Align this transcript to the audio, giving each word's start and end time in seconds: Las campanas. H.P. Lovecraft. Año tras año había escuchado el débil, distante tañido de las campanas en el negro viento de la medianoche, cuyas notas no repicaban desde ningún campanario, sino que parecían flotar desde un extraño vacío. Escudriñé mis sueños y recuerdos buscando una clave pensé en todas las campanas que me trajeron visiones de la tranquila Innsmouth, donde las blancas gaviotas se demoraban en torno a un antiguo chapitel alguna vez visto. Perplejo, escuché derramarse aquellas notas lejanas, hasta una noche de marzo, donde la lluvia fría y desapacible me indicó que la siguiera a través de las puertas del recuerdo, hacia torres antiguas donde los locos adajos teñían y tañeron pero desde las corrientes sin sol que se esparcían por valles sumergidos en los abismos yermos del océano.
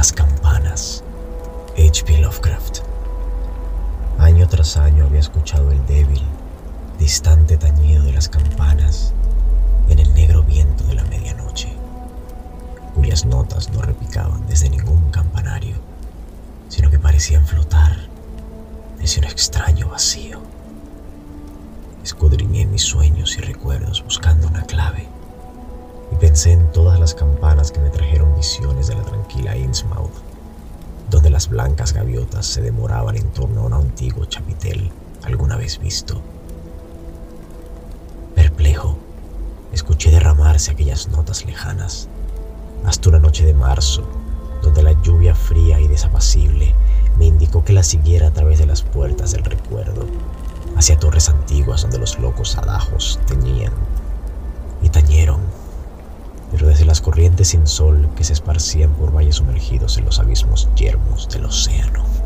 Las 0.00 0.14
campanas. 0.14 1.04
H.P. 1.76 2.16
Lovecraft. 2.16 2.78
Año 4.18 4.48
tras 4.48 4.78
año 4.78 5.04
había 5.04 5.20
escuchado 5.20 5.70
el 5.72 5.84
débil, 5.84 6.22
distante 6.98 7.58
tañido 7.58 8.04
de 8.04 8.14
las 8.14 8.30
campanas 8.30 9.12
en 9.90 9.98
el 9.98 10.14
negro 10.14 10.42
viento 10.42 10.84
de 10.84 10.94
la 10.94 11.04
medianoche, 11.04 11.76
cuyas 12.94 13.26
notas 13.26 13.70
no 13.74 13.82
repicaban 13.82 14.46
desde 14.46 14.70
ningún 14.70 15.10
campanario, 15.10 15.76
sino 16.70 16.88
que 16.88 16.98
parecían 16.98 17.46
flotar 17.46 17.98
desde 18.98 19.18
un 19.20 19.26
extraño 19.26 19.90
vacío. 19.90 20.40
Escudriñé 22.02 22.64
mis 22.64 22.84
sueños 22.84 23.36
y 23.36 23.42
recuerdos 23.42 24.02
buscando 24.02 24.48
una 24.48 24.62
clave 24.62 25.06
pensé 26.40 26.52
en 26.52 26.72
todas 26.72 26.98
las 26.98 27.14
campanas 27.14 27.70
que 27.70 27.80
me 27.80 27.90
trajeron 27.90 28.34
visiones 28.34 28.86
de 28.86 28.94
la 28.94 29.02
tranquila 29.02 29.58
Innsmouth, 29.58 30.22
donde 31.10 31.28
las 31.28 31.50
blancas 31.50 31.92
gaviotas 31.92 32.46
se 32.46 32.62
demoraban 32.62 33.14
en 33.16 33.30
torno 33.32 33.60
a 33.60 33.66
un 33.66 33.74
antiguo 33.74 34.24
chapitel 34.24 34.90
alguna 35.22 35.58
vez 35.58 35.78
visto. 35.78 36.22
Perplejo, 38.34 38.96
escuché 39.74 40.10
derramarse 40.10 40.70
aquellas 40.70 41.08
notas 41.08 41.44
lejanas, 41.44 42.08
hasta 42.86 43.10
una 43.10 43.18
noche 43.18 43.44
de 43.44 43.52
marzo, 43.52 44.08
donde 44.62 44.82
la 44.82 44.92
lluvia 45.02 45.34
fría 45.34 45.78
y 45.78 45.88
desapacible 45.88 46.74
me 47.18 47.26
indicó 47.26 47.66
que 47.66 47.74
la 47.74 47.82
siguiera 47.82 48.28
a 48.28 48.32
través 48.32 48.58
de 48.58 48.64
las 48.64 48.80
puertas 48.80 49.32
del 49.32 49.44
recuerdo, 49.44 50.06
hacia 50.74 50.98
torres 50.98 51.28
antiguas 51.28 51.82
donde 51.82 51.98
los 51.98 52.18
locos 52.18 52.56
adajos 52.56 53.20
teñían 53.26 53.74
y 54.80 54.88
tañeron 54.88 55.60
pero 56.50 56.66
desde 56.66 56.84
las 56.84 57.00
corrientes 57.00 57.48
sin 57.48 57.66
sol 57.66 58.08
que 58.16 58.24
se 58.24 58.32
esparcían 58.32 58.92
por 58.92 59.14
valles 59.14 59.36
sumergidos 59.36 59.98
en 59.98 60.04
los 60.04 60.18
abismos 60.18 60.68
yermos 60.74 61.28
del 61.28 61.44
océano. 61.44 62.19